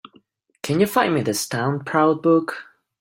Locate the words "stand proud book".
1.35-2.63